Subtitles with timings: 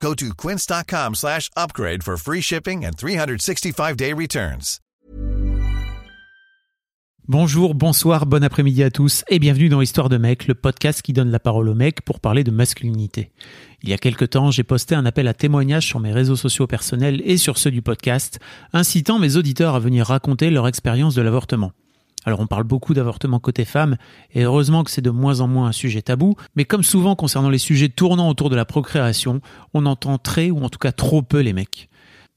[0.00, 4.80] Go to quince.com slash upgrade for free shipping and 365-day returns.
[7.28, 11.12] Bonjour, bonsoir, bon après-midi à tous et bienvenue dans Histoire de mec, le podcast qui
[11.12, 13.32] donne la parole aux mecs pour parler de masculinité.
[13.82, 16.68] Il y a quelque temps, j'ai posté un appel à témoignages sur mes réseaux sociaux
[16.68, 18.38] personnels et sur ceux du podcast,
[18.72, 21.72] incitant mes auditeurs à venir raconter leur expérience de l'avortement.
[22.26, 23.96] Alors on parle beaucoup d'avortement côté femme,
[24.34, 27.50] et heureusement que c'est de moins en moins un sujet tabou, mais comme souvent concernant
[27.50, 29.40] les sujets tournant autour de la procréation,
[29.74, 31.88] on entend très ou en tout cas trop peu les mecs.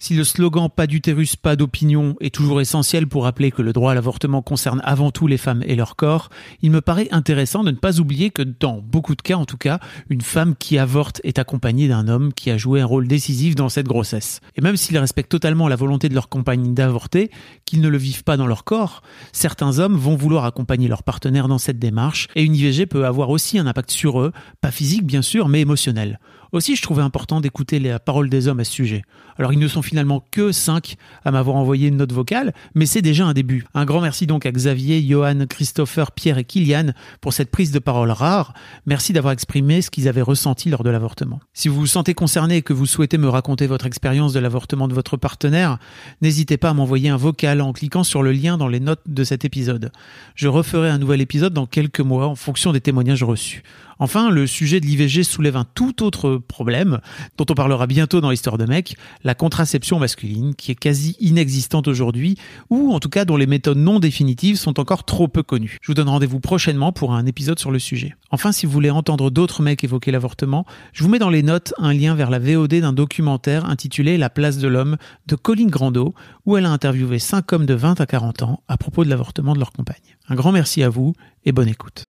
[0.01, 3.91] Si le slogan Pas d'utérus, pas d'opinion est toujours essentiel pour rappeler que le droit
[3.91, 6.29] à l'avortement concerne avant tout les femmes et leur corps,
[6.61, 9.57] il me paraît intéressant de ne pas oublier que dans beaucoup de cas en tout
[9.57, 13.55] cas, une femme qui avorte est accompagnée d'un homme qui a joué un rôle décisif
[13.55, 14.39] dans cette grossesse.
[14.55, 17.29] Et même s'ils respectent totalement la volonté de leur compagne d'avorter,
[17.65, 21.49] qu'ils ne le vivent pas dans leur corps, certains hommes vont vouloir accompagner leur partenaire
[21.49, 25.05] dans cette démarche et une IVG peut avoir aussi un impact sur eux, pas physique
[25.05, 26.19] bien sûr, mais émotionnel.
[26.51, 29.03] Aussi, je trouvais important d'écouter les paroles des hommes à ce sujet.
[29.37, 33.01] Alors, ils ne sont finalement que cinq à m'avoir envoyé une note vocale, mais c'est
[33.01, 33.65] déjà un début.
[33.73, 37.79] Un grand merci donc à Xavier, Johan, Christopher, Pierre et Kylian pour cette prise de
[37.79, 38.53] parole rare.
[38.85, 41.39] Merci d'avoir exprimé ce qu'ils avaient ressenti lors de l'avortement.
[41.53, 44.87] Si vous vous sentez concerné et que vous souhaitez me raconter votre expérience de l'avortement
[44.87, 45.77] de votre partenaire,
[46.21, 49.23] n'hésitez pas à m'envoyer un vocal en cliquant sur le lien dans les notes de
[49.23, 49.91] cet épisode.
[50.35, 53.63] Je referai un nouvel épisode dans quelques mois en fonction des témoignages reçus.
[53.99, 56.99] Enfin, le sujet de l'IVG soulève un tout autre problème,
[57.37, 61.87] dont on parlera bientôt dans l'histoire de mec, la contraception masculine, qui est quasi inexistante
[61.87, 62.37] aujourd'hui,
[62.69, 65.77] ou en tout cas dont les méthodes non définitives sont encore trop peu connues.
[65.81, 68.15] Je vous donne rendez-vous prochainement pour un épisode sur le sujet.
[68.31, 71.73] Enfin, si vous voulez entendre d'autres mecs évoquer l'avortement, je vous mets dans les notes
[71.77, 76.13] un lien vers la VOD d'un documentaire intitulé La place de l'homme de Colline Grandot,
[76.45, 79.53] où elle a interviewé 5 hommes de 20 à 40 ans à propos de l'avortement
[79.53, 79.97] de leur compagne.
[80.27, 81.13] Un grand merci à vous
[81.45, 82.08] et bonne écoute.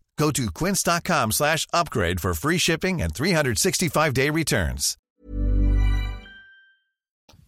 [0.17, 4.97] Go to quince.com slash upgrade for free shipping and 365-day returns.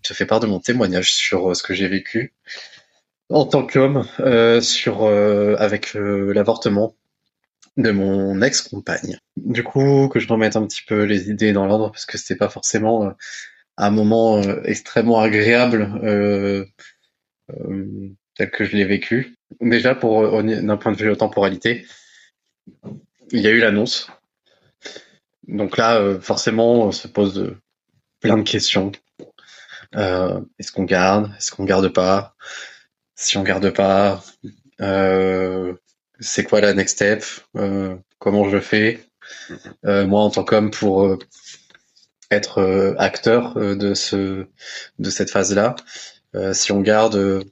[0.06, 2.34] Je fais part de mon témoignage sur euh, ce que j'ai vécu
[3.30, 6.96] en tant qu'homme euh, euh, avec l'avortement
[7.78, 9.18] de mon ex-compagne.
[9.38, 12.36] Du coup, que je remette un petit peu les idées dans l'ordre parce que c'était
[12.36, 13.14] pas forcément
[13.78, 15.90] un moment extrêmement agréable
[18.36, 19.36] tel que je l'ai vécu.
[19.62, 21.88] Déjà, pour d'un point de vue de temporalité,
[23.32, 24.08] il y a eu l'annonce.
[25.48, 27.56] Donc là, euh, forcément, on se pose
[28.20, 28.92] plein de questions.
[29.96, 31.32] Euh, est-ce qu'on garde?
[31.38, 32.36] Est-ce qu'on garde pas?
[33.16, 34.24] Si on garde pas,
[34.82, 35.74] euh,
[36.20, 37.24] c'est quoi la next step?
[38.20, 39.06] Comment je fais?
[39.84, 41.18] Moi, en tant qu'homme, pour
[42.32, 44.48] être acteur de ce
[45.00, 45.76] de cette phase-là,
[46.54, 47.44] si on garde,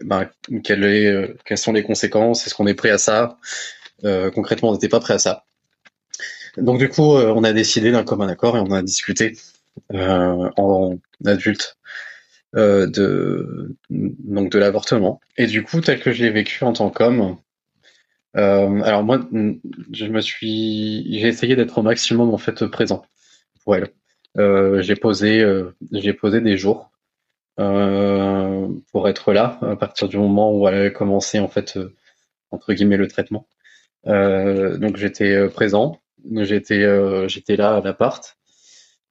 [0.00, 0.30] ben,
[0.64, 2.46] quelles sont les conséquences?
[2.46, 3.38] Est-ce qu'on est prêt à ça?
[4.34, 5.44] Concrètement, on n'était pas prêt à ça.
[6.56, 9.36] Donc du coup, euh, on a décidé d'un commun accord et on a discuté
[9.94, 11.78] euh, en adulte
[12.56, 15.20] euh, de donc de l'avortement.
[15.38, 17.38] Et du coup, tel que je l'ai vécu en tant qu'homme,
[18.36, 19.20] euh, alors moi,
[19.92, 23.04] je me suis, j'ai essayé d'être au maximum en fait présent
[23.64, 23.88] pour elle.
[24.38, 26.90] Euh, j'ai posé, euh, j'ai posé des jours
[27.60, 31.94] euh, pour être là à partir du moment où elle avait commencé en fait euh,
[32.50, 33.46] entre guillemets le traitement.
[34.06, 36.00] Euh, donc j'étais euh, présent,
[36.30, 38.36] j'étais euh, j'étais là à l'appart.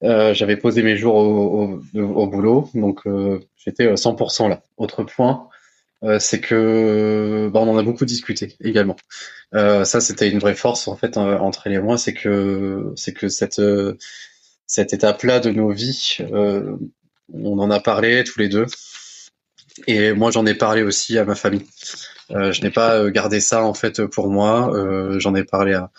[0.02, 3.06] J'avais posé mes jours au, au, au boulot, donc
[3.56, 4.62] j'étais euh, 100% là.
[4.76, 5.48] Autre point,
[6.02, 8.96] euh, c'est que bah, on en a beaucoup discuté également.
[9.54, 13.12] Euh, ça, c'était une vraie force en fait entre elle et moi, c'est que c'est
[13.12, 13.60] que cette
[14.66, 16.18] cette étape-là de nos vies,
[17.32, 18.66] on en a parlé tous les deux,
[19.86, 21.66] et moi j'en ai parlé aussi à ma famille.
[22.30, 24.72] Euh, je n'ai pas euh, gardé ça en fait pour moi.
[24.74, 25.90] Euh, j'en ai parlé à,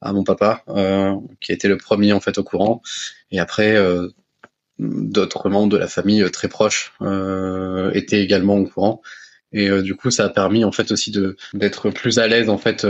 [0.00, 2.82] à mon papa, euh, qui était le premier en fait au courant,
[3.30, 4.08] et après euh,
[4.78, 9.00] d'autres membres de la famille euh, très proches euh, étaient également au courant.
[9.50, 12.58] Et du coup, ça a permis en fait aussi de d'être plus à l'aise en
[12.58, 12.86] fait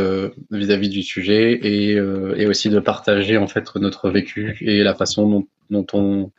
[0.51, 5.29] vis-à-vis du sujet et, et aussi de partager en fait notre vécu et la façon
[5.29, 6.33] dont, dont on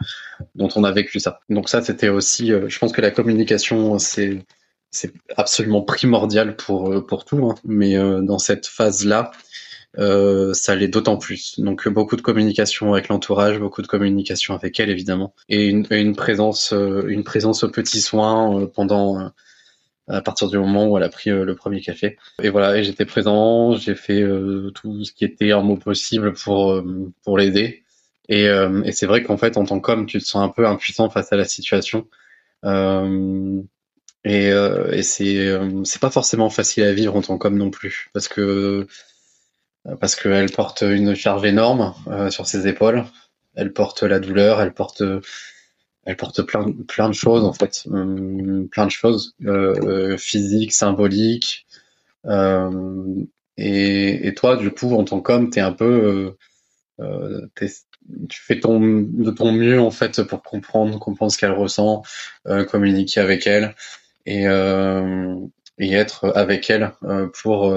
[0.55, 1.39] dont on a vécu ça.
[1.49, 4.43] Donc ça, c'était aussi, je pense que la communication, c'est
[4.91, 7.55] c'est absolument primordial pour pour tout, hein.
[7.63, 9.31] mais dans cette phase là,
[9.97, 11.59] euh, ça l'est d'autant plus.
[11.59, 16.15] Donc beaucoup de communication avec l'entourage, beaucoup de communication avec elle évidemment, et une, une
[16.15, 19.31] présence, euh, une présence aux petits soins euh, pendant
[20.07, 22.17] à partir du moment où elle a pris le premier café.
[22.41, 24.23] Et voilà, et j'étais présent, j'ai fait
[24.73, 26.83] tout ce qui était un mot possible pour
[27.23, 27.83] pour l'aider.
[28.27, 31.11] Et, et c'est vrai qu'en fait, en tant qu'homme, tu te sens un peu impuissant
[31.11, 32.07] face à la situation.
[34.25, 38.27] Et, et c'est c'est pas forcément facile à vivre en tant qu'homme non plus, parce
[38.27, 38.87] que
[39.87, 43.05] euh, parce qu'elle porte une charge énorme euh, sur ses épaules.
[43.55, 45.03] Elle porte la douleur, elle porte,
[46.05, 51.65] elle porte plein, plein de choses en fait, hum, plein de choses euh, physiques, symboliques.
[53.61, 56.35] Et, et, toi, du coup, en tant qu'homme, t'es un peu,
[58.29, 62.03] tu fais ton, de ton mieux en fait pour comprendre, comprendre ce qu'elle ressent,
[62.69, 63.75] communiquer avec elle
[64.29, 64.45] et,
[65.79, 66.91] et être avec elle
[67.41, 67.73] pour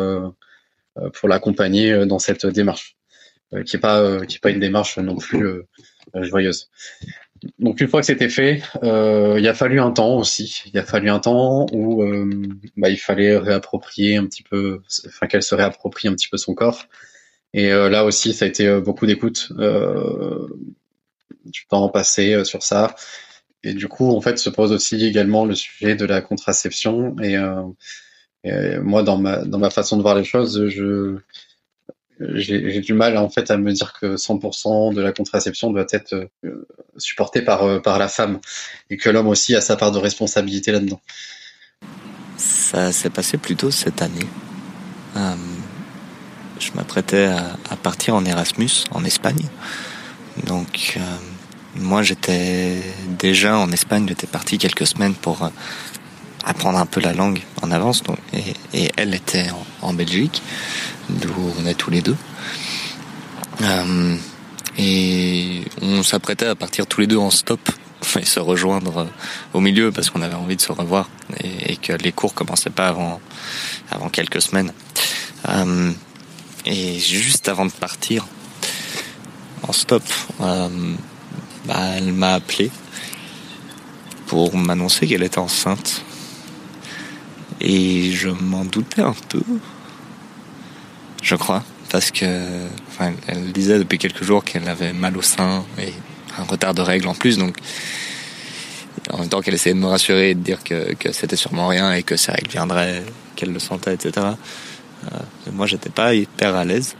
[0.98, 2.96] euh, pour l'accompagner euh, dans cette démarche,
[3.54, 5.62] euh, qui est pas qui est pas une démarche non plus
[6.14, 6.70] joyeuse.
[7.58, 10.62] Donc une fois que c'était fait, euh, il a fallu un temps aussi.
[10.72, 12.28] Il a fallu un temps où euh,
[12.76, 16.54] bah, il fallait réapproprier un petit peu, enfin qu'elle se réapproprie un petit peu son
[16.54, 16.84] corps.
[17.54, 19.50] Et euh, là aussi, ça a été beaucoup d'écoute,
[21.44, 22.94] du temps passé sur ça.
[23.64, 27.16] Et du coup, en fait, se pose aussi également le sujet de la contraception.
[27.22, 27.36] Et,
[28.44, 31.18] et moi, dans ma dans ma façon de voir les choses, je
[32.34, 36.14] j'ai du mal en fait à me dire que 100% de la contraception doit être
[36.44, 36.66] euh,
[36.96, 38.40] supportée par euh, par la femme
[38.90, 41.00] et que l'homme aussi a sa part de responsabilité là-dedans.
[42.36, 44.26] Ça s'est passé plutôt cette année.
[45.16, 45.34] Euh,
[46.58, 49.46] je m'apprêtais à, à, partir en Erasmus en Espagne.
[50.46, 51.00] Donc euh,
[51.76, 52.82] moi j'étais
[53.18, 55.50] déjà en Espagne, j'étais parti quelques semaines pour
[56.44, 58.02] apprendre un peu la langue en avance.
[58.02, 59.46] Donc, et, elle était
[59.80, 60.42] en, Belgique,
[61.08, 62.16] d'où on est tous les deux.
[63.62, 64.16] Euh,
[64.78, 67.60] et on s'apprêtait à partir tous les deux en stop
[68.18, 69.06] et se rejoindre euh,
[69.52, 71.08] au milieu parce qu'on avait envie de se revoir
[71.42, 73.20] et, que les cours commençaient pas avant
[73.90, 74.72] avant quelques semaines.
[75.48, 75.92] Euh,
[76.64, 78.26] et juste avant de partir
[79.66, 80.02] en stop,
[80.40, 80.94] euh,
[81.66, 82.70] bah, elle m'a appelé
[84.26, 86.02] pour m'annoncer qu'elle était enceinte
[87.60, 89.42] et je m'en doutais un peu,
[91.22, 95.64] je crois, parce que, enfin, elle disait depuis quelques jours qu'elle avait mal au sein
[95.78, 95.92] et
[96.38, 97.56] un retard de règles en plus, donc
[99.10, 101.68] en même temps qu'elle essayait de me rassurer et de dire que, que c'était sûrement
[101.68, 103.04] rien et que ses règles viendraient,
[103.36, 104.26] qu'elle le sentait, etc.
[105.04, 105.18] Euh,
[105.52, 106.94] moi, j'étais pas hyper à l'aise.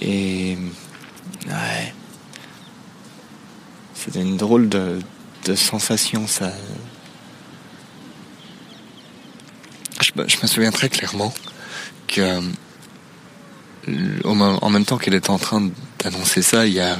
[0.00, 0.56] Et
[1.46, 1.94] ouais,
[4.04, 5.00] c'était une drôle de,
[5.54, 6.52] sensation, ça.
[10.00, 11.32] je me souviens très clairement
[12.06, 12.20] que
[13.88, 16.98] euh, en même temps qu'elle était en train d'annoncer ça, il y a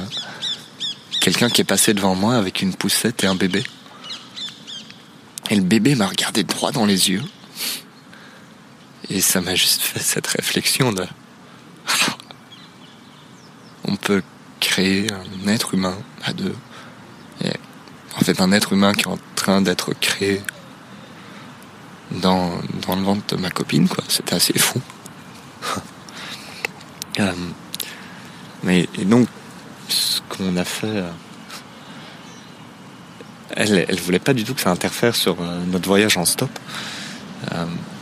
[1.21, 3.63] quelqu'un qui est passé devant moi avec une poussette et un bébé.
[5.51, 7.23] Et le bébé m'a regardé droit dans les yeux.
[9.09, 11.05] Et ça m'a juste fait cette réflexion de...
[13.85, 14.23] On peut
[14.59, 16.55] créer un être humain à deux.
[18.19, 20.41] En fait, un être humain qui est en train d'être créé
[22.11, 22.51] dans,
[22.85, 24.03] dans le ventre de ma copine, quoi.
[24.07, 24.81] C'était assez fou.
[27.19, 27.31] euh,
[28.63, 29.27] mais et donc,
[29.87, 31.09] ce qu'on a fait, euh,
[33.55, 36.51] elle, elle voulait pas du tout que ça interfère sur euh, notre voyage en stop,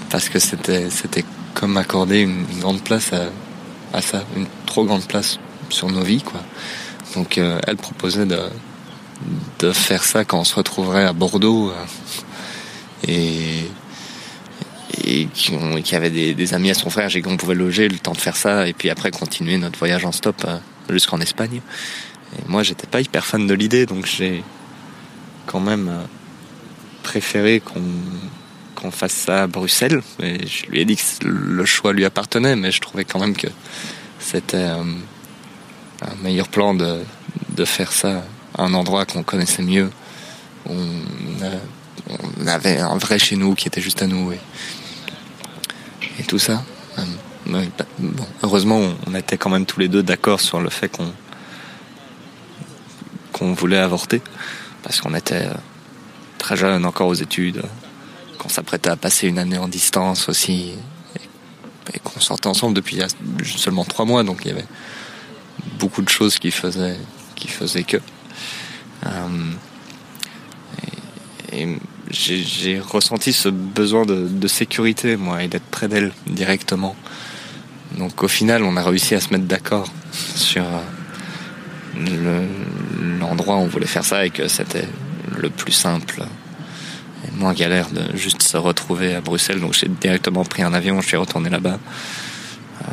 [0.09, 3.27] parce que c'était, c'était comme accorder une, grande place à,
[3.93, 5.37] à, ça, une trop grande place
[5.69, 6.41] sur nos vies, quoi.
[7.15, 8.39] Donc, elle proposait de,
[9.59, 11.71] de faire ça quand on se retrouverait à Bordeaux.
[13.07, 13.65] et
[15.03, 18.17] et qui, avait des, amis à son frère, j'ai qu'on pouvait loger le temps de
[18.17, 20.57] faire ça et puis après continuer notre voyage en stop euh,
[20.89, 21.61] jusqu'en Espagne.
[22.37, 24.43] Et moi, j'étais pas hyper fan de l'idée, donc j'ai
[25.45, 26.03] quand même euh,
[27.03, 27.61] préféré
[28.75, 30.01] qu'on fasse ça à Bruxelles.
[30.21, 33.35] Et je lui ai dit que le choix lui appartenait, mais je trouvais quand même
[33.35, 33.47] que
[34.19, 34.83] c'était euh,
[36.01, 36.99] un meilleur plan de,
[37.55, 38.23] de faire ça
[38.57, 39.89] un endroit qu'on connaissait mieux.
[40.69, 40.75] On,
[42.39, 44.31] on avait un vrai chez nous qui était juste à nous.
[44.31, 44.39] Et,
[46.27, 46.63] tout ça.
[46.97, 47.03] Euh,
[47.45, 47.85] bah,
[48.43, 50.91] heureusement, on était quand même tous les deux d'accord sur le fait
[53.31, 54.21] qu'on voulait avorter,
[54.83, 55.53] parce qu'on était euh,
[56.37, 57.61] très jeunes encore aux études,
[58.37, 60.73] qu'on s'apprêtait à passer une année en distance aussi,
[61.93, 62.99] et, qu'on sortait ensemble depuis
[63.43, 64.65] seulement trois mois, donc il y avait
[65.79, 66.97] beaucoup de choses qui faisaient,
[67.35, 67.97] qui faisaient que.
[69.05, 69.51] Euh,
[71.53, 71.67] et,
[72.09, 76.95] j'ai ressenti ce besoin de, sécurité, moi, et d'être près d'elle directement.
[77.97, 79.91] Donc au final, on a réussi à se mettre d'accord
[80.35, 80.63] sur
[83.19, 84.87] l'endroit où on voulait faire ça et que c'était
[85.37, 86.23] le plus simple
[87.25, 89.59] et moins galère de juste se retrouver à Bruxelles.
[89.59, 91.79] Donc j'ai directement pris un avion, je suis retourné là-bas
[92.81, 92.85] euh,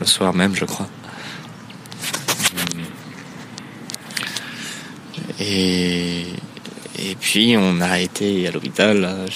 [0.00, 0.88] le soir même, je crois.
[5.44, 6.26] Et,
[7.20, 9.26] puis on a été à l'hôpital,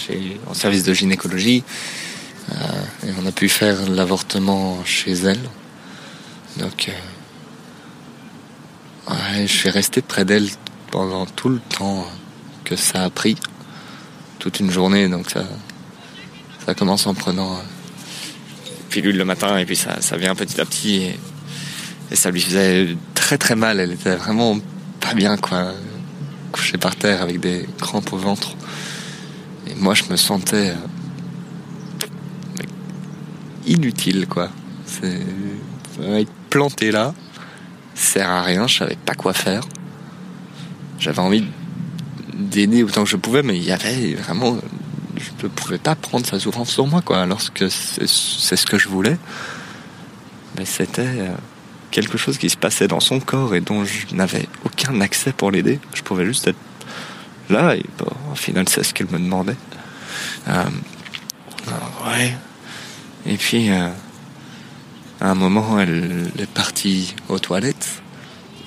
[0.46, 1.64] en service de gynécologie,
[2.52, 2.54] euh,
[3.06, 5.40] et on a pu faire l'avortement chez elle.
[6.58, 6.90] Donc,
[9.08, 10.48] euh, je suis resté près d'elle
[10.90, 12.06] pendant tout le temps
[12.64, 13.36] que ça a pris,
[14.38, 15.08] toute une journée.
[15.08, 15.44] Donc ça,
[16.64, 17.62] ça commence en prenant euh,
[18.90, 21.18] pilule le matin et puis ça, ça vient petit à petit et,
[22.12, 23.80] et ça lui faisait très très mal.
[23.80, 24.58] Elle était vraiment
[25.00, 25.72] pas bien quoi
[26.56, 28.56] couché par terre avec des crampes au ventre.
[29.66, 30.75] Et moi, je me sentais euh,
[33.66, 34.48] inutile, quoi.
[34.86, 35.20] C'est
[36.00, 37.14] être planté là,
[37.94, 38.66] sert à rien.
[38.66, 39.64] Je savais pas quoi faire.
[40.98, 41.44] J'avais envie
[42.32, 44.56] d'aider autant que je pouvais, mais il y avait vraiment,
[45.16, 47.26] je ne pouvais pas prendre sa souffrance sur moi, quoi.
[47.26, 49.18] Lorsque c'est ce que je voulais,
[50.56, 51.34] mais c'était euh,
[51.96, 55.50] quelque chose qui se passait dans son corps et dont je n'avais aucun accès pour
[55.50, 55.80] l'aider.
[55.94, 56.58] Je pouvais juste être
[57.48, 59.56] là et bon, au final c'est ce qu'elle me demandait.
[60.48, 60.64] Euh,
[62.06, 62.36] ouais.
[63.24, 63.88] Et puis euh,
[65.22, 68.02] à un moment elle est partie aux toilettes,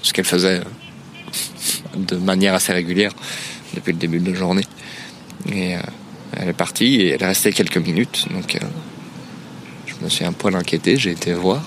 [0.02, 3.12] ce qu'elle faisait euh, de manière assez régulière
[3.76, 4.66] depuis le début de la journée.
[5.52, 5.76] Et
[6.36, 8.26] elle est partie et elle est restée quelques minutes.
[8.32, 8.58] Donc
[9.86, 11.62] je me suis un poil inquiété, j'ai été voir.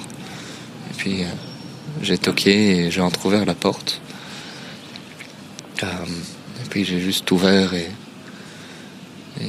[0.90, 1.24] Et puis
[2.02, 4.00] j'ai toqué et j'ai entrouvert la porte.
[5.82, 7.88] Euh, et puis j'ai juste ouvert et,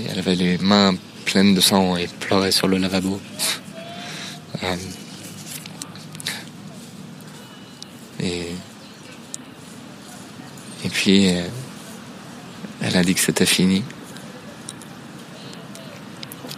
[0.09, 0.95] elle avait les mains
[1.25, 3.19] pleines de sang et pleurait sur le lavabo.
[4.63, 4.75] Euh,
[8.19, 8.47] et,
[10.85, 11.47] et puis euh,
[12.81, 13.83] elle a dit que c'était fini.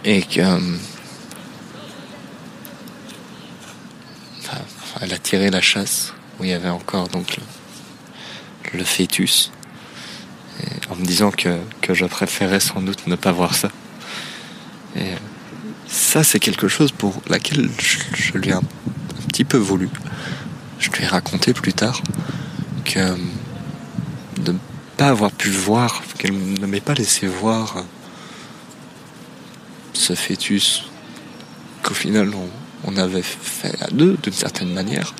[0.04, 0.60] Et que
[5.00, 7.38] elle a tiré la chasse où il y avait encore donc
[8.72, 9.50] le, fœtus,
[10.90, 13.70] en me disant que, je préférais sans doute ne pas voir ça.
[14.96, 15.12] Et
[15.86, 18.62] ça, c'est quelque chose pour laquelle je, lui ai un,
[19.28, 19.88] petit peu voulu.
[20.78, 22.02] Je lui ai raconté plus tard
[22.84, 23.16] que
[24.40, 24.58] de ne
[24.96, 27.84] pas avoir pu voir, qu'elle ne m'ait pas laissé voir
[29.92, 30.84] ce fœtus,
[31.82, 32.30] qu'au final
[32.86, 35.14] on avait fait à deux d'une certaine manière,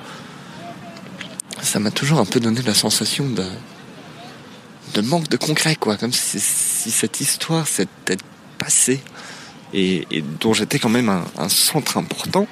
[1.61, 5.97] ça m'a toujours un peu donné la sensation de, manque de concret, quoi.
[5.97, 8.17] Comme si, cette histoire s'était
[8.57, 9.01] passée
[9.73, 10.05] et,
[10.39, 12.47] dont j'étais quand même un, centre important,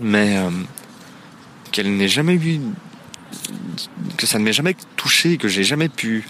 [0.00, 0.50] mais euh,
[1.72, 2.60] qu'elle n'ait jamais eu,
[4.16, 6.26] que ça ne m'ait jamais touché, que j'ai jamais pu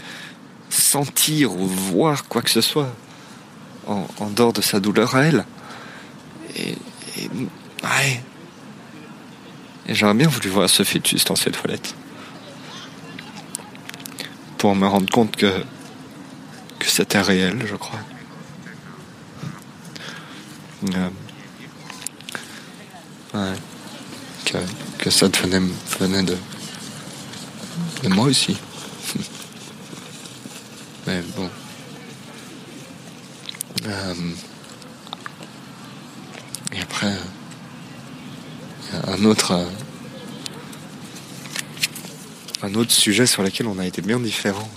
[0.71, 2.95] sentir ou voir quoi que ce soit
[3.87, 5.45] en, dehors de sa douleur à elle.
[7.19, 7.31] Et,
[7.85, 8.21] ouais.
[9.89, 11.95] J'aurais bien voulu voir ce fœtus dans cette toilette.
[14.59, 15.63] Pour me rendre compte que,
[16.79, 18.01] que c'était réel, je crois.
[20.85, 21.09] Euh,
[23.35, 23.57] ouais.
[24.45, 24.59] Que,
[24.99, 25.67] que ça venait,
[25.99, 26.37] venait de,
[28.03, 28.57] de moi aussi.
[31.07, 31.49] Mais bon.
[33.87, 34.15] Euh,
[36.73, 37.15] et après,
[38.93, 39.65] un autre, euh,
[42.63, 44.71] un autre sujet sur lequel on a été bien différents.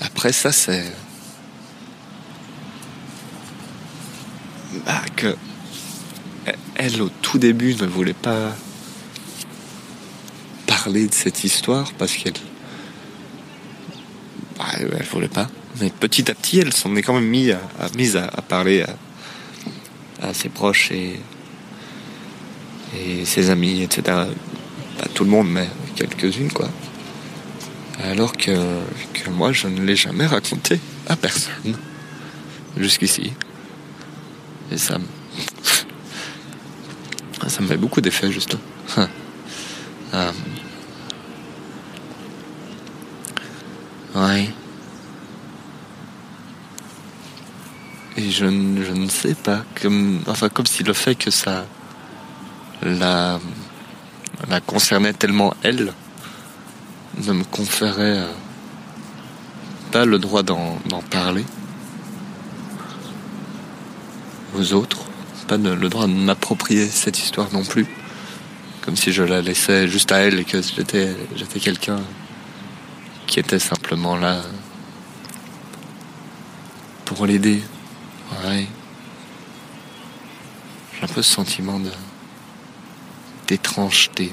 [0.00, 0.92] Après ça, c'est
[4.86, 5.36] bah, que
[6.76, 8.54] elle au tout début ne voulait pas
[10.66, 12.32] parler de cette histoire parce qu'elle
[14.56, 15.48] bah, elle voulait pas.
[15.80, 18.84] Mais petit à petit, elle s'en est quand même mise à, à, parler
[20.22, 21.20] à ses proches et,
[23.24, 24.02] ses amis, etc.
[24.98, 26.68] Pas tout le monde, mais quelques-unes, quoi.
[28.02, 28.50] Alors que,
[29.14, 31.76] que moi, je ne l'ai jamais raconté à personne.
[32.76, 33.32] Jusqu'ici.
[34.72, 35.04] Et ça me...
[37.48, 38.56] Ça me fait beaucoup d'effet, juste.
[40.14, 40.30] euh...
[48.30, 51.66] Je, ne sais pas, comme, enfin comme si le fait que ça
[52.80, 53.40] la,
[54.66, 55.92] concernait tellement elle
[57.26, 58.32] ne me conférait euh,
[59.90, 60.78] pas le droit d'en
[61.10, 61.44] parler
[64.56, 64.98] aux autres,
[65.48, 67.86] pas le droit de m'approprier cette histoire non plus,
[68.82, 72.00] comme si je la laissais juste à elle et que j'étais quelqu'un
[73.26, 74.40] qui était simplement là
[77.04, 77.60] pour l'aider.
[78.32, 78.66] Ouais.
[80.94, 81.90] J'ai un peu ce sentiment de
[83.46, 84.32] d'étrangeté,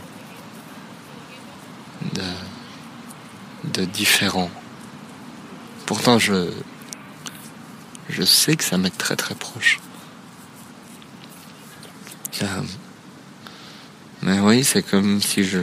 [2.13, 2.21] de,
[3.73, 4.51] de différent.
[5.87, 6.51] Pourtant, je,
[8.09, 9.79] je sais que ça m'est très très proche.
[14.21, 15.59] Mais oui, c'est comme si je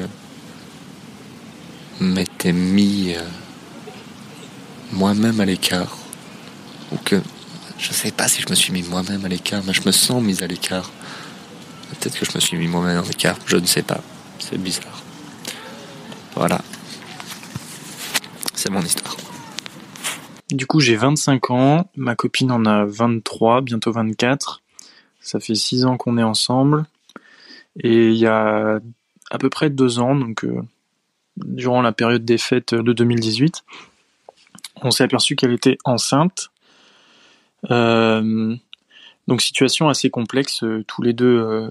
[2.01, 3.23] m'étais mis euh,
[4.91, 5.97] moi-même à l'écart.
[6.93, 7.21] Ou que
[7.85, 10.23] je sais pas si je me suis mis moi-même à l'écart, mais je me sens
[10.23, 10.91] mis à l'écart.
[11.91, 14.01] Peut-être que je me suis mis moi-même à l'écart, je ne sais pas.
[14.39, 15.03] C'est bizarre.
[16.35, 16.63] Voilà.
[18.55, 19.19] C'est mon histoire.
[20.51, 24.63] Du coup, j'ai 25 ans, ma copine en a 23, bientôt 24.
[25.21, 26.87] Ça fait 6 ans qu'on est ensemble.
[27.83, 28.81] Et il y a
[29.31, 30.63] à peu près deux ans, donc euh,
[31.37, 33.63] durant la période des fêtes de 2018,
[34.77, 36.51] on s'est aperçu qu'elle était enceinte.
[37.71, 38.57] Euh,
[39.27, 41.71] donc situation assez complexe, euh, tous les deux.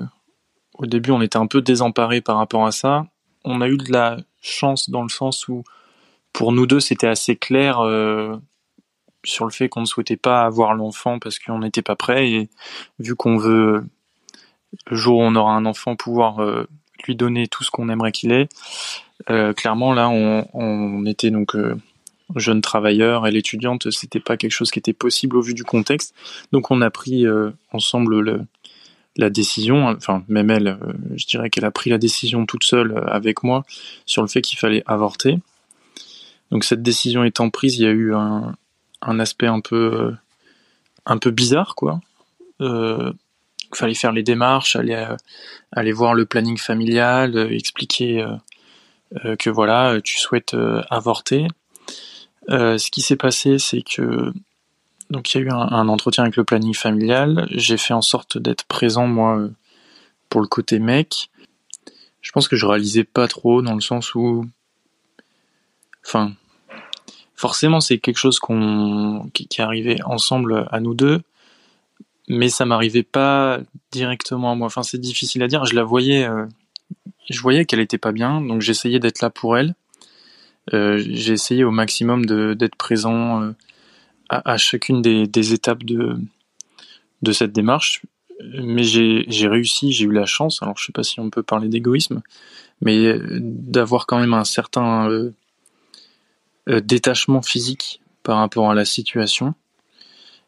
[0.76, 3.06] au début, on était un peu désemparés par rapport à ça.
[3.46, 5.64] On a eu de la chance dans le sens où,
[6.32, 7.80] pour nous deux, c'était assez clair
[9.26, 12.50] sur le fait qu'on ne souhaitait pas avoir l'enfant parce qu'on n'était pas prêt et
[13.00, 13.86] vu qu'on veut
[14.88, 16.68] le jour où on aura un enfant pouvoir euh,
[17.06, 18.50] lui donner tout ce qu'on aimerait qu'il ait
[19.30, 21.76] euh, clairement là on, était donc euh,
[22.36, 26.14] jeune travailleur et l'étudiante c'était pas quelque chose qui était possible au vu du contexte
[26.52, 28.42] donc on a pris euh, ensemble le,
[29.16, 30.78] la décision enfin même elle
[31.16, 33.64] je dirais qu'elle a pris la décision toute seule avec moi
[34.06, 35.40] sur le fait qu'il fallait avorter
[36.54, 38.56] donc cette décision étant prise il y a eu un,
[39.20, 40.12] aspect un peu euh,
[41.08, 42.00] un peu bizarre quoi.
[42.62, 43.12] Euh,
[43.72, 45.18] il fallait faire les démarches, aller euh,
[45.72, 48.24] aller voir le planning familial, expliquer
[49.40, 50.56] que voilà tu souhaites
[50.92, 51.48] avorter.
[52.50, 54.34] Ce qui s'est passé, c'est que
[55.10, 57.48] donc il y a eu un, entretien avec le planning familial.
[57.52, 59.48] J'ai fait en sorte d'être présent moi
[60.30, 61.30] pour le côté mec.
[62.22, 64.46] Je pense que je réalisais pas trop dans le sens où,
[66.06, 66.34] enfin,
[67.36, 68.40] forcément c'est quelque chose
[69.34, 71.22] qui, arrivait ensemble à nous deux
[72.30, 73.60] mais ça m'arrivait pas
[73.92, 76.46] directement à moi enfin c'est difficile à dire je la voyais euh,
[77.30, 79.83] je voyais qu'elle était pas bien donc j'essayais d'être là pour elle euh,
[80.72, 83.52] j'ai essayé au maximum d'être présent euh,
[84.30, 88.02] à, chacune des, étapes de cette démarche
[88.62, 91.70] mais j'ai réussi j'ai eu la chance alors je sais pas si on peut parler
[91.70, 92.22] d'égoïsme
[92.82, 95.32] mais d'avoir quand même un certain euh,
[96.70, 99.54] euh, détachement physique par rapport à la situation.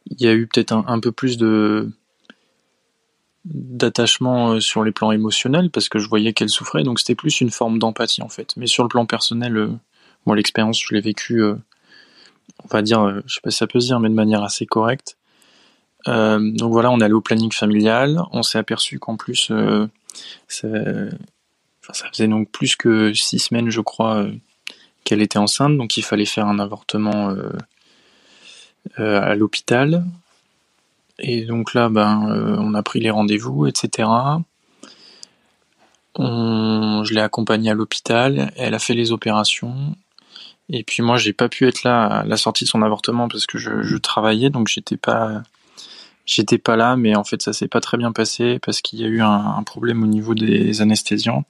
[0.07, 1.91] Il y a eu peut-être un, peu plus de
[3.43, 7.41] d'attachement euh, sur les plans émotionnels parce que je voyais qu'elle souffrait, donc c'était plus
[7.41, 8.55] une forme d'empathie en fait.
[8.55, 9.71] Mais sur le plan personnel, euh,
[10.25, 13.87] moi l'expérience je l'ai vécue, on va dire, je sais pas si ça peut se
[13.87, 15.17] dire, mais de manière assez correcte.
[16.07, 19.51] donc voilà, on est allé au planning familial, on s'est aperçu qu'en plus,
[20.47, 20.67] ça,
[21.93, 24.27] ça faisait donc plus que six semaines, je crois,
[25.05, 27.53] qu'elle était enceinte, donc il fallait faire un avortement euh,
[28.99, 30.03] euh, à l'hôpital.
[31.19, 34.09] Et donc là, ben, euh, on a pris les rendez-vous, etc.
[36.17, 39.95] je l'ai accompagnée à l'hôpital, elle a fait les opérations.
[40.69, 43.45] Et puis moi, j'ai pas pu être là à la sortie de son avortement parce
[43.45, 45.43] que je, travaillais, donc j'étais pas,
[46.25, 46.95] j'étais pas là.
[46.95, 49.55] Mais en fait, ça s'est pas très bien passé parce qu'il y a eu un,
[49.57, 51.45] un, problème au niveau des anesthésiants.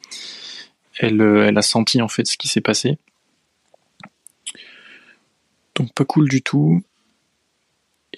[0.97, 2.97] Elle, elle a senti en fait ce qui s'est passé.
[5.75, 6.82] Donc pas cool du tout.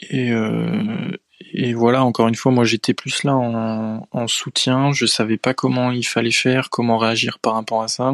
[0.09, 1.11] Et, euh,
[1.53, 4.91] et voilà, encore une fois, moi j'étais plus là en, en, soutien.
[4.91, 8.13] Je savais pas comment il fallait faire, comment réagir par rapport à ça.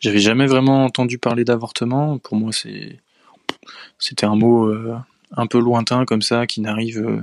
[0.00, 2.18] J'avais jamais vraiment entendu parler d'avortement.
[2.18, 4.96] Pour moi, c'était un mot euh,
[5.36, 7.22] un peu lointain comme ça, qui n'arrive euh,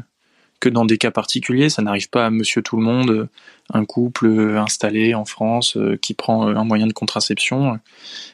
[0.60, 1.70] que dans des cas particuliers.
[1.70, 3.30] Ça n'arrive pas à Monsieur tout le monde,
[3.74, 7.80] un couple installé en France qui prend un moyen de contraception.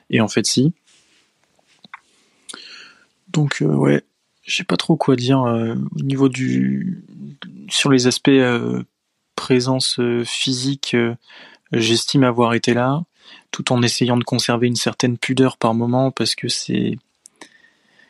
[0.10, 0.74] Et en fait, si.
[3.28, 4.04] Donc euh, ouais,
[4.44, 7.04] je sais pas trop quoi dire euh, au niveau du
[7.70, 8.84] sur les aspects euh,
[9.36, 10.96] présence physique.
[11.72, 13.04] J'estime avoir été là,
[13.52, 16.98] tout en essayant de conserver une certaine pudeur par moment parce que c'est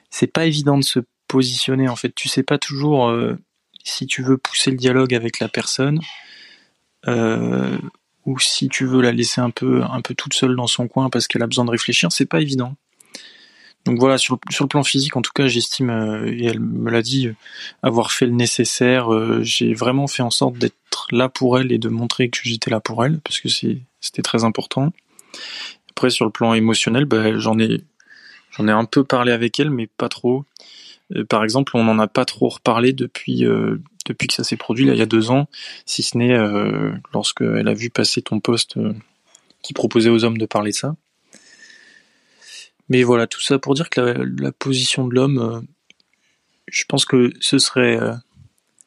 [0.09, 2.13] c'est pas évident de se positionner en fait.
[2.15, 3.11] Tu sais pas toujours
[3.87, 5.99] si tu veux pousser le dialogue avec la personne,
[7.07, 7.77] euh,
[8.25, 11.09] ou si tu veux la laisser un peu, un peu toute seule dans son coin
[11.09, 12.75] parce qu'elle a besoin de réfléchir, c'est pas évident.
[13.85, 16.91] Donc voilà, sur, sur le plan physique, en tout cas, j'estime, euh, et elle me
[16.91, 17.29] l'a dit,
[17.81, 19.13] avoir fait le nécessaire.
[19.13, 22.69] Euh, j'ai vraiment fait en sorte d'être là pour elle et de montrer que j'étais
[22.69, 24.91] là pour elle, parce que c'était très important.
[25.97, 27.81] Après, sur le plan émotionnel, bah, j'en ai,
[28.59, 30.45] un peu parlé avec elle, mais pas trop.
[31.15, 34.87] Euh, par exemple, on n'en a pas trop reparlé depuis euh, que ça s'est produit
[34.87, 35.47] il y a deux ans,
[35.85, 38.93] si ce n'est euh, lorsqu'elle a vu passer ton poste euh,
[39.63, 40.95] qui proposait aux hommes de parler ça.
[42.89, 45.65] Mais voilà, tout ça pour dire que la, la position de l'homme,
[46.67, 47.99] je pense que ce serait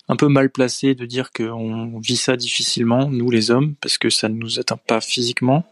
[0.08, 4.10] un peu mal placé de dire qu'on vit ça difficilement, nous les hommes, parce que
[4.10, 5.66] ça ne nous atteint pas physiquement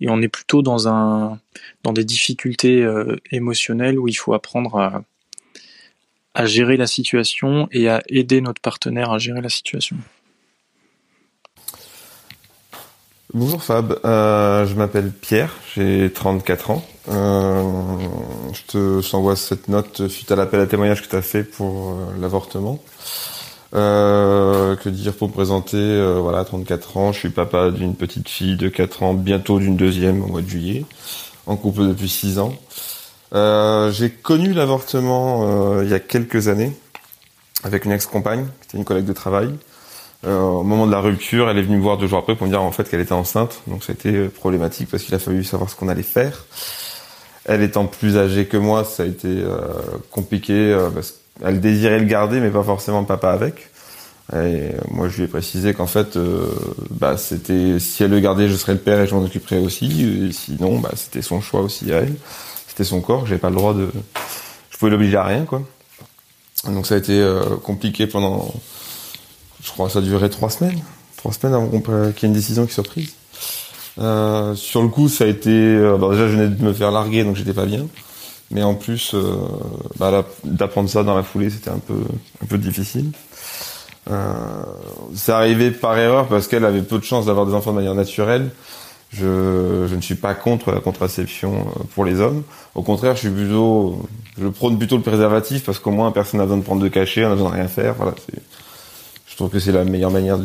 [0.00, 1.38] et on est plutôt dans un
[1.82, 5.02] dans des difficultés euh, émotionnelles où il faut apprendre
[6.34, 9.96] à gérer la situation et à aider notre partenaire à gérer la situation.
[13.34, 16.86] Bonjour Fab, euh, je m'appelle Pierre, j'ai 34 ans.
[17.08, 17.62] Euh,
[18.52, 21.98] je te t'envoie cette note suite à l'appel à témoignage que tu as fait pour
[22.18, 22.82] l'avortement.
[23.74, 28.28] Euh, que dire pour me présenter euh, Voilà, 34 ans, je suis papa d'une petite
[28.28, 30.84] fille de 4 ans, bientôt d'une deuxième au mois de juillet,
[31.46, 32.54] en couple depuis 6 ans.
[33.34, 36.72] Euh, j'ai connu l'avortement euh, il y a quelques années
[37.64, 39.52] avec une ex-compagne, qui était une collègue de travail.
[40.24, 42.50] Au moment de la rupture, elle est venue me voir deux jours après pour me
[42.50, 45.44] dire en fait qu'elle était enceinte, donc ça a été problématique parce qu'il a fallu
[45.44, 46.46] savoir ce qu'on allait faire.
[47.44, 49.44] Elle étant plus âgée que moi, ça a été
[50.10, 53.70] compliqué parce qu'elle désirait le garder, mais pas forcément papa avec.
[54.34, 56.46] Et moi, je lui ai précisé qu'en fait, euh,
[56.90, 60.32] bah, c'était si elle le gardait, je serais le père et je m'en occuperais aussi.
[60.32, 62.14] Sinon, bah, c'était son choix aussi à elle.
[62.66, 63.26] C'était son corps.
[63.26, 63.90] J'avais pas le droit de.
[64.70, 65.62] Je pouvais l'obliger à rien, quoi.
[66.64, 68.52] Donc ça a été euh, compliqué pendant.
[69.62, 70.80] Je crois que ça a duré trois semaines.
[71.16, 73.14] Trois semaines avant qu'il y ait une décision qui soit prise.
[73.98, 75.50] Euh, sur le coup, ça a été.
[75.50, 77.86] Euh, déjà, je venais de me faire larguer, donc j'étais pas bien.
[78.50, 79.36] Mais en plus, euh,
[79.98, 83.10] bah, d'apprendre ça dans la foulée, c'était un peu, difficile.
[84.08, 84.32] Euh,
[85.14, 87.94] c'est arrivé par erreur parce qu'elle avait peu de chances d'avoir des enfants de manière
[87.94, 88.50] naturelle.
[89.12, 92.44] Je, ne suis pas contre la contraception euh, pour les hommes.
[92.74, 96.82] Au contraire, je prône plutôt le préservatif parce qu'au moins personne n'a besoin de prendre
[96.82, 97.96] de cachet, on n'a besoin de rien faire.
[99.26, 100.38] Je trouve que c'est la meilleure manière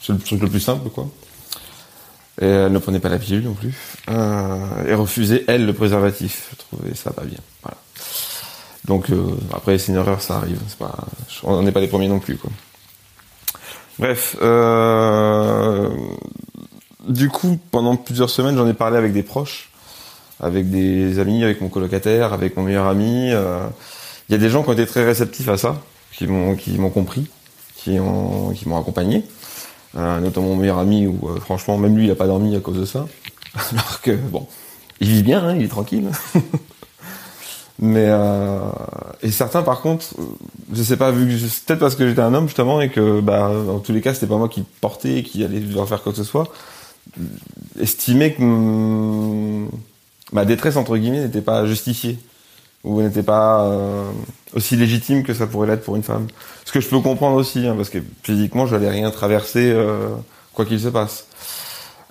[0.00, 1.08] c'est le truc le plus simple, quoi.
[2.40, 3.74] Et elle ne prenait pas la pilule non plus.
[4.08, 6.48] Euh, et refusait elle le préservatif.
[6.52, 7.38] Je trouvais ça pas bien.
[7.62, 7.76] Voilà.
[8.84, 10.58] Donc euh, après c'est une erreur, ça arrive.
[10.78, 10.94] Pas,
[11.42, 12.50] on n'est pas les premiers non plus, quoi.
[13.98, 15.90] Bref, euh,
[17.08, 19.70] du coup, pendant plusieurs semaines, j'en ai parlé avec des proches,
[20.40, 23.30] avec des amis, avec mon colocataire, avec mon meilleur ami.
[23.32, 23.66] Euh,
[24.28, 26.78] il y a des gens qui ont été très réceptifs à ça, qui m'ont qui
[26.78, 27.26] m'ont compris,
[27.76, 29.24] qui ont qui m'ont accompagné.
[29.96, 32.60] Euh, notamment mon meilleur ami où euh, franchement même lui il a pas dormi à
[32.60, 33.06] cause de ça.
[33.72, 34.46] Alors que bon,
[35.00, 36.08] il vit bien, hein, il est tranquille.
[37.80, 38.58] Mais euh,
[39.22, 40.06] et certains par contre,
[40.72, 43.78] je sais pas, vu peut-être parce que j'étais un homme justement et que bah dans
[43.78, 46.18] tous les cas c'était pas moi qui portais et qui allait devoir faire quoi que
[46.18, 46.52] ce soit,
[47.80, 49.64] estimer que
[50.32, 52.18] ma détresse entre guillemets n'était pas justifiée
[52.84, 54.10] ou n'était pas euh,
[54.54, 56.26] aussi légitime que ça pourrait l'être pour une femme.
[56.64, 60.10] Ce que je peux comprendre aussi, hein, parce que physiquement je n'allais rien traverser euh,
[60.54, 61.26] quoi qu'il se passe.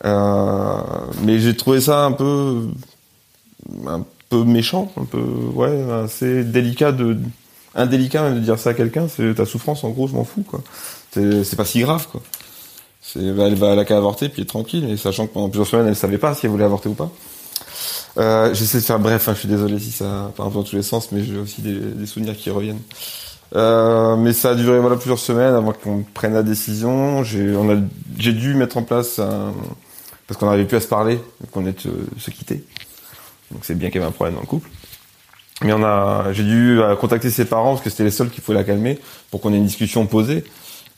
[0.06, 0.82] Euh,
[1.24, 2.68] mais j'ai trouvé ça un peu
[3.88, 5.22] un peu méchant, un peu
[5.54, 7.18] ouais, assez délicat de
[7.74, 9.08] indélicat de dire ça à quelqu'un.
[9.08, 10.62] C'est ta souffrance en gros, je m'en fous quoi.
[11.12, 12.22] C'est pas si grave quoi.
[13.02, 15.50] C'est bah, elle va elle a qu'à avorter puis être tranquille, et sachant que pendant
[15.50, 17.10] plusieurs semaines elle savait pas si elle voulait avorter ou pas.
[18.18, 20.82] Euh, J'essaie de faire bref, hein, je suis désolé si ça part dans tous les
[20.82, 22.82] sens, mais j'ai aussi des, des, souvenirs qui reviennent.
[23.56, 27.24] Euh, mais ça a duré voilà plusieurs semaines avant qu'on prenne la décision.
[27.24, 29.54] J'ai dû mettre en place un,
[30.28, 31.20] parce qu'on n'arrivait plus à se parler,
[31.52, 32.64] qu'on ait se, se quitter.
[33.52, 34.70] Donc c'est bien qu'il y avait un problème dans le couple.
[35.64, 38.42] Mais on a, j'ai dû euh, contacter ses parents parce que c'était les seuls qui
[38.42, 39.00] pouvaient la calmer
[39.32, 40.44] pour qu'on ait une discussion posée.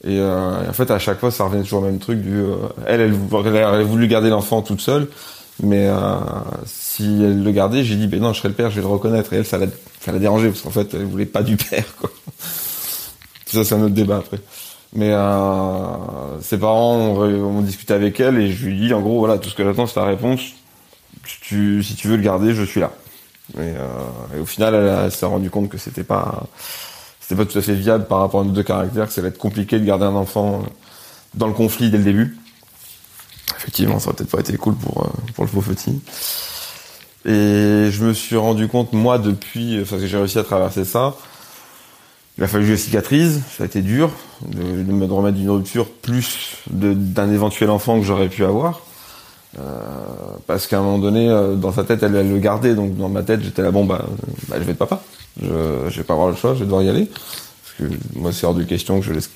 [0.03, 2.55] Et, euh, en fait, à chaque fois, ça revenait toujours au même truc du, euh,
[2.85, 3.13] elle, elle,
[3.55, 5.07] elle, voulu garder l'enfant toute seule,
[5.61, 6.17] mais euh,
[6.65, 8.87] si elle le gardait, j'ai dit, ben non, je serai le père, je vais le
[8.87, 9.33] reconnaître.
[9.33, 9.67] Et elle, ça l'a,
[9.99, 11.95] ça l'a dérangé parce qu'en fait, elle voulait pas du père.
[11.99, 12.09] Quoi.
[13.45, 14.37] Ça, c'est un autre débat après.
[14.93, 19.39] Mais euh, ses parents ont, discuté avec elle et je lui dit, en gros, voilà,
[19.39, 20.41] tout ce que j'attends, c'est ta réponse.
[21.41, 22.91] Tu, si tu veux le garder, je suis là.
[23.55, 26.45] Et, euh, et au final, elle, s'est rendu compte que c'était pas,
[27.19, 29.29] c'était pas tout à fait viable par rapport à nos deux caractères, que ça allait
[29.29, 30.63] être compliqué de garder un enfant
[31.33, 32.37] dans le conflit dès le début.
[33.59, 36.01] Effectivement, ça aurait peut-être pas été cool pour pour le pauvre petit.
[37.25, 41.15] Et je me suis rendu compte moi depuis, enfin que j'ai réussi à traverser ça,
[42.37, 44.09] Il a fallu que je cicatrise, ça a été dur
[44.45, 48.81] de, me remettre d'une rupture plus d'un éventuel enfant que j'aurais pu avoir.
[49.59, 49.61] Euh,
[50.47, 53.09] parce qu'à un moment donné, euh, dans sa tête, elle, elle, le gardait, donc dans
[53.09, 54.05] ma tête, j'étais là, bon, bah,
[54.47, 55.01] bah, je vais être papa.
[55.41, 55.47] Je,
[55.89, 57.05] je vais pas avoir le choix, je vais devoir y aller.
[57.07, 59.29] Parce que moi, c'est hors de question que je laisse,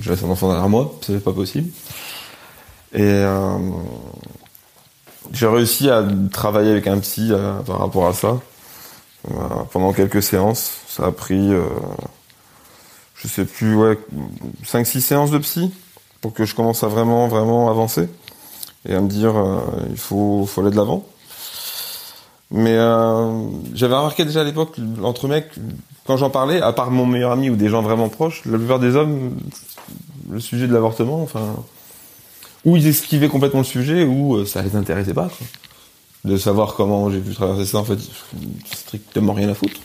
[0.00, 1.68] je laisse un enfant derrière moi, c'est pas possible.
[2.94, 3.58] Et euh,
[5.32, 8.38] j'ai réussi à travailler avec un psy euh, par rapport à ça
[9.30, 9.34] euh,
[9.70, 10.72] pendant quelques séances.
[10.88, 11.50] Ça a pris,
[13.14, 13.98] je sais plus, ouais,
[14.64, 15.72] 5-6 séances de psy
[16.20, 18.08] pour que je commence à vraiment, vraiment avancer
[18.88, 19.34] et à me dire
[19.90, 21.04] il faut, faut aller de l'avant.
[22.50, 22.76] Mais
[23.74, 25.50] j'avais remarqué déjà à l'époque, entre mecs,
[26.06, 28.80] quand j'en parlais, à part mon meilleur ami ou des gens vraiment proches, la plupart
[28.80, 29.36] des hommes,
[30.30, 31.54] le sujet de l'avortement, enfin,
[32.64, 35.28] ou ils esquivaient complètement le sujet, ou euh, ça les intéressait pas.
[35.28, 35.46] Quoi.
[36.24, 37.98] De savoir comment j'ai pu traverser ça, en fait,
[38.74, 39.80] strictement rien à foutre.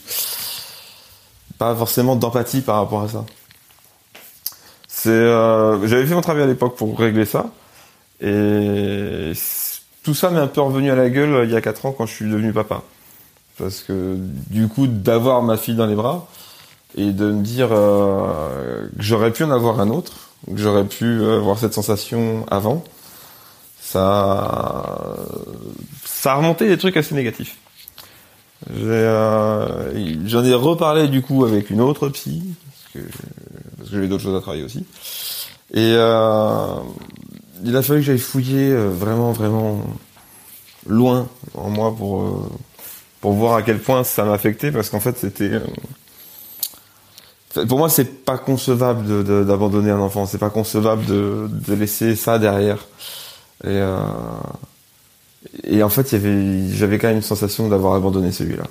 [1.57, 3.25] Pas forcément d'empathie par rapport à ça.
[4.88, 7.47] C'est, euh, j'avais fait mon travail à l'époque pour régler ça.
[8.21, 9.33] Et
[10.03, 11.91] tout ça m'est un peu revenu à la gueule euh, il y a 4 ans
[11.91, 12.83] quand je suis devenu papa.
[13.57, 14.15] Parce que
[14.49, 16.27] du coup, d'avoir ma fille dans les bras
[16.95, 21.58] et de me dire euh, que j'aurais pu en avoir un autre, j'aurais pu avoir
[21.58, 22.84] cette sensation avant,
[23.79, 25.15] ça,
[26.06, 27.58] ça a remonté des trucs assez négatifs.
[28.71, 34.36] J'en ai, reparlé du coup avec une autre psy, parce que, que j'avais d'autres choses
[34.36, 34.86] à travailler aussi.
[35.73, 36.75] Et euh,
[37.63, 39.82] il a fallu que j'aille fouiller euh, vraiment, vraiment
[40.88, 42.49] loin en moi pour, euh,
[43.21, 45.60] pour voir à quel point ça m'affectait, parce qu'en fait, c'était.
[47.57, 52.15] Euh, pour moi, c'est pas concevable d'abandonner un enfant, c'est pas concevable de, de, laisser
[52.15, 52.79] ça derrière.
[53.63, 53.97] Et, euh,
[55.63, 58.63] et en fait, j'avais quand même une sensation d'avoir abandonné celui-là.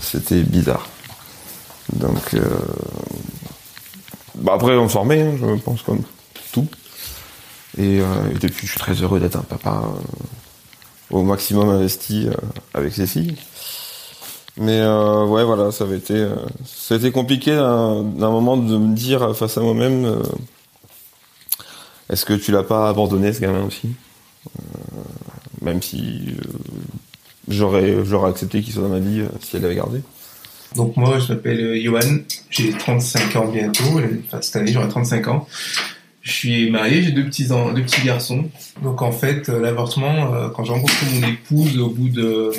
[0.00, 0.86] C'était bizarre.
[1.92, 2.36] Donc,
[4.36, 6.02] bah après, on s'en remet, hein, je pense, comme
[6.52, 6.66] tout.
[7.78, 12.28] Et, euh, et, depuis, je suis très heureux d'être un papa euh, au maximum investi
[12.28, 12.34] euh,
[12.72, 13.36] avec ses filles.
[14.56, 16.28] Mais euh, ouais, voilà, ça avait été,
[16.64, 20.22] ça a été compliqué d'un moment de me dire face à moi-même,
[22.08, 23.90] est-ce que tu l'as pas abandonné ce gamin aussi?
[25.60, 26.36] Même si
[27.48, 30.02] j'aurais, j'aurais accepté qu'il soit dans ma vie si elle l'avait gardé.
[30.76, 32.18] Donc moi, je m'appelle Johan,
[32.50, 35.48] j'ai 35 ans bientôt, enfin cette année j'aurai 35 ans.
[36.20, 38.48] Je suis marié, j'ai deux petits deux petits garçons.
[38.82, 42.52] Donc en fait, l'avortement, quand j'ai rencontré mon épouse au bout de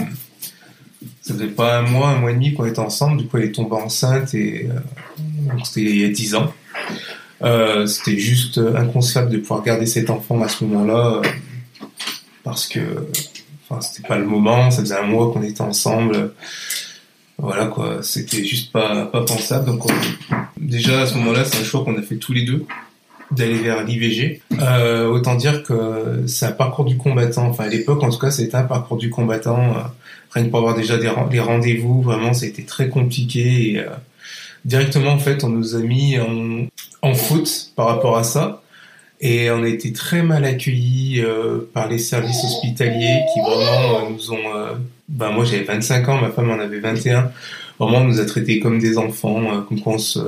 [1.25, 3.17] ça faisait pas un mois, un mois et demi qu'on était ensemble.
[3.17, 4.69] Du coup, elle est tombée enceinte et
[5.17, 6.53] donc c'était il y a dix ans.
[7.41, 11.21] Euh, c'était juste inconcevable de pouvoir garder cet enfant à ce moment-là
[12.43, 12.79] parce que
[13.67, 14.69] enfin c'était pas le moment.
[14.69, 16.33] Ça faisait un mois qu'on était ensemble.
[17.39, 19.65] Voilà quoi, c'était juste pas pas pensable.
[19.65, 19.81] Donc
[20.57, 22.67] déjà à ce moment-là, c'est un choix qu'on a fait tous les deux
[23.31, 24.41] d'aller vers l'IVG.
[24.61, 27.47] Euh, autant dire que c'est un parcours du combattant.
[27.47, 29.73] Enfin, à l'époque, en tout cas, c'était un parcours du combattant.
[30.35, 33.71] Euh, rien que pour avoir déjà des, rendez-vous, vraiment, c'était très compliqué.
[33.71, 33.89] Et, euh,
[34.65, 36.67] directement, en fait, on nous a mis en,
[37.01, 38.61] en faute par rapport à ça.
[39.21, 44.31] Et on a été très mal accueillis euh, par les services hospitaliers qui vraiment nous
[44.31, 44.77] ont...
[45.07, 47.31] ben moi, j'avais 25 ans, ma femme en avait 21.
[47.79, 50.19] Vraiment, on nous a traités comme des enfants, comme quand on se...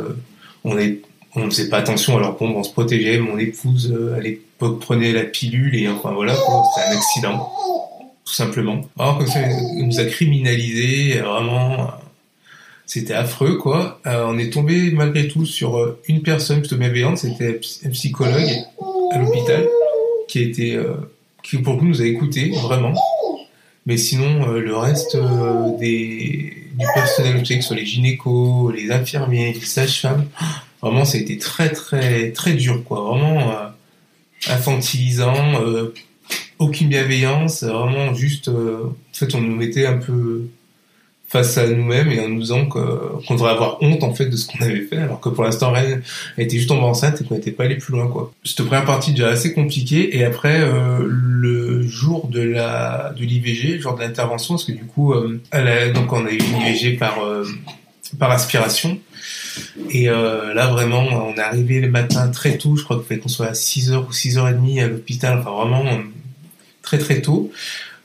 [0.63, 1.01] On est
[1.37, 3.19] on ne faisait pas attention, alors bon, on se protégeait.
[3.19, 7.51] Mon épouse, euh, à l'époque, prenait la pilule et enfin voilà, c'était un accident,
[8.27, 8.81] tout simplement.
[8.99, 9.39] Alors ça
[9.77, 11.91] nous a criminalisé, vraiment,
[12.85, 14.01] c'était affreux, quoi.
[14.05, 18.51] Euh, on est tombé malgré tout sur euh, une personne plutôt bienveillante, c'était un psychologue
[19.11, 19.65] à l'hôpital
[20.27, 20.77] qui était,
[21.41, 22.93] qui pour nous a écoutés, vraiment.
[23.85, 25.17] Mais sinon, le reste
[25.79, 30.25] des, du personnel, que ce soit les gynécos, les infirmiers, les sages-femmes,
[30.81, 33.01] Vraiment, ça a été très, très, très dur, quoi.
[33.01, 33.67] Vraiment euh,
[34.47, 35.93] infantilisant, euh,
[36.59, 38.47] aucune bienveillance, vraiment juste.
[38.47, 40.47] Euh, en fait, on nous mettait un peu
[41.29, 44.47] face à nous-mêmes et en nous disant qu'on devrait avoir honte en fait de ce
[44.47, 46.01] qu'on avait fait, alors que pour l'instant, elle
[46.37, 48.31] était juste tombée enceinte et qu'on n'était pas allé plus loin, quoi.
[48.45, 50.65] Cette première partie déjà assez compliquée et après
[51.05, 55.13] le jour de la de l'IVG, le jour de l'intervention, parce que du coup,
[55.51, 57.19] a, donc on a eu l'IVG par
[58.17, 58.97] par aspiration.
[59.89, 62.75] Et euh, là, vraiment, on est arrivé le matin très tôt.
[62.75, 65.39] Je crois qu'il fallait qu'on soit à 6h ou 6h30 à l'hôpital.
[65.39, 66.01] Enfin, vraiment,
[66.81, 67.51] très très tôt.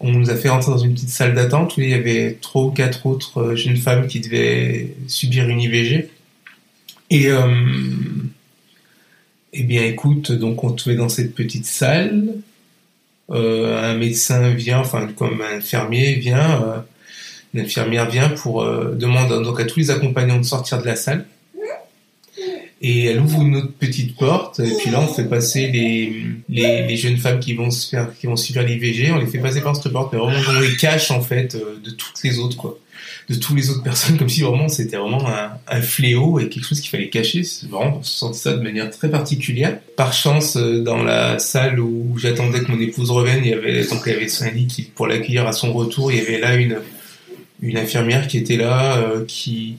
[0.01, 2.65] On nous a fait rentrer dans une petite salle d'attente où il y avait trois
[2.65, 6.11] ou quatre autres euh, jeunes femmes qui devaient subir une IVG.
[7.11, 7.47] Et euh,
[9.53, 12.25] eh bien, écoute, donc on trouvait dans cette petite salle.
[13.31, 16.79] Euh, un médecin vient, enfin comme un infirmier vient, euh,
[17.55, 21.27] l'infirmière vient pour euh, demander donc à tous les accompagnants de sortir de la salle
[22.85, 26.97] Et elle ouvre une autre petite porte, et puis là on fait passer les, les,
[26.97, 29.93] jeunes femmes qui vont se qui vont subir l'IVG, on les fait passer par cette
[29.93, 32.77] porte, mais vraiment on les cache en fait euh, de toutes les autres quoi,
[33.31, 36.65] de toutes les autres personnes, comme si vraiment c'était vraiment un, un fléau et quelque
[36.65, 37.43] chose qu'il fallait cacher.
[37.71, 39.79] Vraiment on se sentait ça de manière très particulière.
[39.97, 43.85] Par chance, euh, dans la salle où j'attendais que mon épouse revienne, il y avait
[43.87, 46.57] donc il y avait Cindy qui pour l'accueillir à son retour, il y avait là
[46.57, 46.79] une
[47.63, 49.77] une infirmière qui était là, euh, qui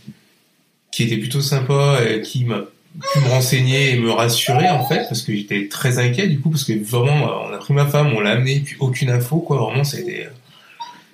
[0.91, 2.63] qui était plutôt sympa, et qui m'a
[2.99, 6.49] pu me renseigner et me rassurer en fait parce que j'étais très inquiet du coup
[6.49, 9.37] parce que vraiment euh, on a pris ma femme on l'a amenée puis aucune info
[9.37, 9.57] quoi.
[9.57, 10.29] Vraiment c'était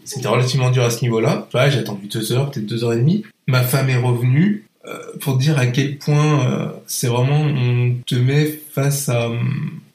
[0.03, 1.47] c'était relativement dur à ce niveau-là.
[1.53, 3.23] Ouais, j'ai attendu deux heures peut-être deux heures et demie.
[3.47, 8.15] Ma femme est revenue euh, pour dire à quel point euh, c'est vraiment on te
[8.15, 9.09] met face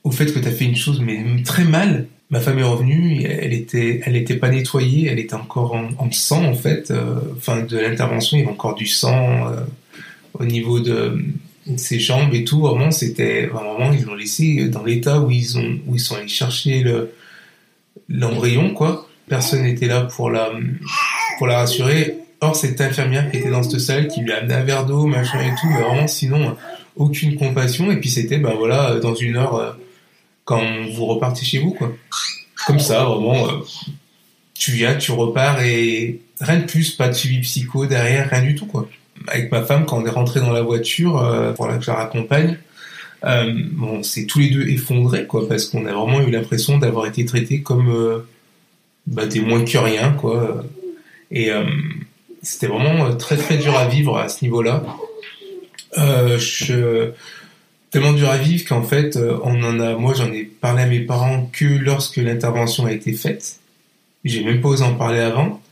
[0.05, 2.07] au fait que tu as fait une chose mais très mal.
[2.31, 6.45] Ma femme est revenue elle était elle pas nettoyée elle était encore en, en sang
[6.45, 6.93] en fait
[7.37, 9.47] enfin de l'intervention il y avait encore du sang
[10.33, 11.23] au niveau de
[11.77, 15.79] ses jambes et tout, vraiment, c'était, vraiment, ils l'ont laissé dans l'état où ils ont,
[15.87, 17.13] où ils sont allés chercher le,
[18.09, 19.09] l'embryon, quoi.
[19.29, 20.51] Personne n'était là pour la,
[21.39, 22.19] pour la rassurer.
[22.41, 25.07] Or, cette infirmière qui était dans cette salle, qui lui a amené un verre d'eau,
[25.07, 26.57] machin et tout, mais vraiment, sinon,
[26.97, 27.91] aucune compassion.
[27.91, 29.79] Et puis, c'était, ben voilà, dans une heure,
[30.45, 30.63] quand
[30.95, 31.93] vous repartez chez vous, quoi.
[32.67, 33.47] Comme ça, vraiment,
[34.53, 38.55] tu viens, tu repars et rien de plus, pas de suivi psycho derrière, rien du
[38.55, 38.89] tout, quoi
[39.29, 41.91] avec ma femme, quand on est rentré dans la voiture, euh, pour la que je
[41.91, 42.59] la raccompagne,
[43.25, 47.07] euh, bon, c'est tous les deux effondrés, quoi, parce qu'on a vraiment eu l'impression d'avoir
[47.07, 48.19] été traités comme euh,
[49.07, 50.65] bah, des moins que rien, quoi.
[51.31, 51.65] Et euh,
[52.43, 54.85] c'était vraiment très très dur à vivre à ce niveau-là.
[55.99, 57.11] Euh, je...
[57.91, 60.99] Tellement dur à vivre qu'en fait, on en a, moi j'en ai parlé à mes
[60.99, 63.61] parents que lorsque l'intervention a été faite.
[64.25, 65.63] J'ai même pas osé en parler avant.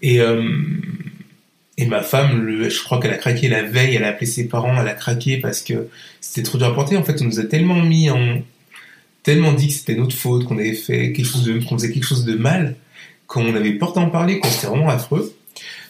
[0.00, 0.20] Et
[1.80, 4.78] et ma femme, je crois qu'elle a craqué la veille, elle a appelé ses parents,
[4.80, 5.88] elle a craqué parce que
[6.20, 6.96] c'était trop dur à porter.
[6.96, 8.42] En fait, on nous a tellement mis en,
[9.22, 12.04] tellement dit que c'était notre faute, qu'on avait fait quelque chose de, qu'on faisait quelque
[12.04, 12.74] chose de mal,
[13.28, 15.32] qu'on avait peur d'en parler, qu'on c'était vraiment affreux.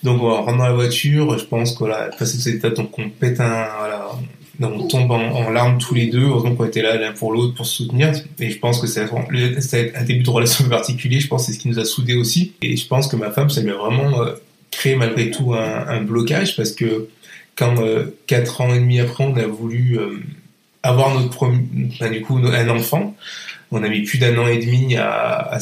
[0.02, 2.96] Donc, on rentre dans la voiture, je pense qu'on a passé de cet état, donc
[2.98, 3.66] on pète un,
[4.60, 7.64] on tombe en, larmes tous les deux, heureusement qu'on était là l'un pour l'autre pour
[7.64, 8.12] se soutenir.
[8.38, 11.62] Et je pense que c'est un début de relation particulier, je pense que c'est ce
[11.62, 12.52] qui nous a soudés aussi.
[12.60, 14.34] Et je pense que ma femme, ça lui a vraiment euh,
[14.70, 17.08] créé malgré tout un, blocage parce que
[17.56, 20.20] quand euh, quatre ans et demi après on a voulu euh,
[20.82, 21.50] avoir notre
[22.10, 23.16] du coup un enfant,
[23.70, 25.58] on a mis plus d'un an et demi à,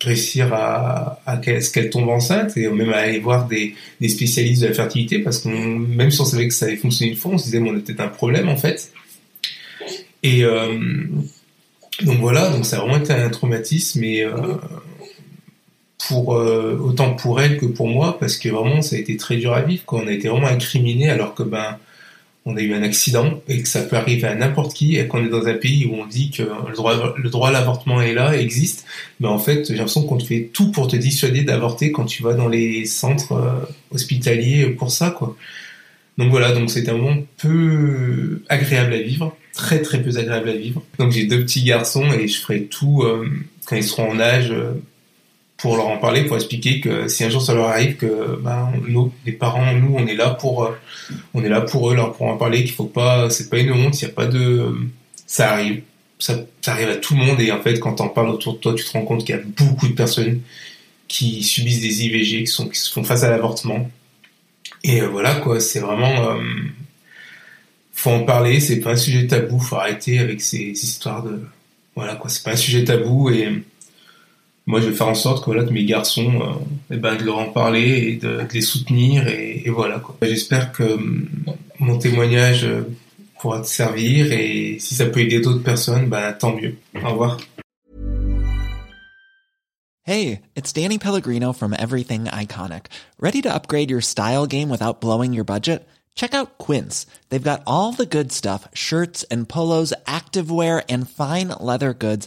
[0.00, 3.74] réussir à, ce qu'elle tombe enceinte et même à aller voir des,
[4.08, 7.18] spécialistes de la fertilité parce qu'on même si on savait que ça avait fonctionné une
[7.18, 8.92] fois, on se disait bon, on a peut-être un problème en fait.
[10.24, 10.78] Et euh,
[12.02, 14.24] donc voilà, donc ça a vraiment été un traumatisme et
[16.08, 19.36] pour euh, autant pour elle que pour moi parce que vraiment ça a été très
[19.36, 21.78] dur à vivre quand on a été vraiment incriminé alors que ben
[22.44, 25.24] on a eu un accident et que ça peut arriver à n'importe qui et qu'on
[25.24, 28.14] est dans un pays où on dit que le droit le droit à l'avortement est
[28.14, 28.84] là existe.
[29.20, 32.22] Mais en fait j'ai l'impression qu'on te fait tout pour te dissuader d'avorter quand tu
[32.24, 35.36] vas dans les centres euh, hospitaliers pour ça quoi.
[36.18, 40.56] Donc voilà donc c'est un moment peu agréable à vivre très très peu agréable à
[40.56, 40.82] vivre.
[40.98, 43.28] Donc j'ai deux petits garçons et je ferai tout euh,
[43.66, 44.72] quand ils seront en âge euh,
[45.62, 48.72] pour leur en parler, pour expliquer que si un jour ça leur arrive, que ben,
[48.88, 50.72] nous, les parents, nous, on est là pour, euh,
[51.34, 53.70] on est là pour eux, leur pour en parler, qu'il faut pas, c'est pas une
[53.70, 54.74] honte, il y a pas de,
[55.24, 55.82] ça arrive,
[56.18, 58.58] ça, ça arrive à tout le monde et en fait, quand t'en parles autour de
[58.58, 60.40] toi, tu te rends compte qu'il y a beaucoup de personnes
[61.06, 63.88] qui subissent des IVG, qui sont, qui se font face à l'avortement.
[64.82, 66.42] Et euh, voilà quoi, c'est vraiment, euh,
[67.92, 71.40] faut en parler, c'est pas un sujet tabou, faut arrêter avec ces, ces histoires de,
[71.94, 73.62] voilà quoi, c'est pas un sujet tabou et
[74.66, 77.24] moi, je vais faire en sorte que, voilà, que mes garçons, euh, eh ben, de
[77.24, 79.26] leur en parler et de, les soutenir.
[79.26, 79.98] Et, et voilà.
[79.98, 80.16] quoi.
[80.22, 81.28] J'espère que mm,
[81.80, 82.82] mon témoignage euh,
[83.40, 84.32] pourra te servir.
[84.32, 86.76] Et si ça peut aider d'autres personnes, ben, tant mieux.
[87.04, 87.38] Au revoir.
[90.04, 92.86] Hey, it's Danny Pellegrino from Everything Iconic.
[93.20, 95.86] Ready to upgrade your style game without blowing your budget?
[96.16, 97.06] Check out Quince.
[97.30, 102.26] They've got all the good stuff shirts and polos, activewear, and fine leather goods